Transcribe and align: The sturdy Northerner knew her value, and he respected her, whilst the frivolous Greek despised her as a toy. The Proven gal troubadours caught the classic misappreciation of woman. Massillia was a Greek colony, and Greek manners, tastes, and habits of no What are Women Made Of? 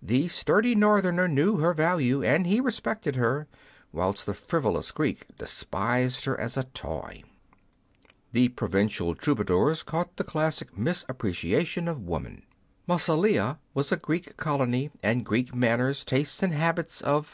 The 0.00 0.28
sturdy 0.28 0.74
Northerner 0.74 1.28
knew 1.28 1.58
her 1.58 1.74
value, 1.74 2.22
and 2.24 2.46
he 2.46 2.62
respected 2.62 3.14
her, 3.16 3.46
whilst 3.92 4.24
the 4.24 4.32
frivolous 4.32 4.90
Greek 4.90 5.26
despised 5.36 6.24
her 6.24 6.40
as 6.40 6.56
a 6.56 6.62
toy. 6.64 7.22
The 8.32 8.48
Proven 8.48 8.86
gal 8.86 9.14
troubadours 9.14 9.82
caught 9.82 10.16
the 10.16 10.24
classic 10.24 10.78
misappreciation 10.78 11.88
of 11.88 12.00
woman. 12.00 12.46
Massillia 12.88 13.58
was 13.74 13.92
a 13.92 13.98
Greek 13.98 14.38
colony, 14.38 14.92
and 15.02 15.26
Greek 15.26 15.54
manners, 15.54 16.04
tastes, 16.06 16.42
and 16.42 16.54
habits 16.54 17.02
of 17.02 17.04
no 17.04 17.04
What 17.04 17.04
are 17.04 17.10
Women 17.12 17.18
Made 17.18 17.18
Of? 17.18 17.24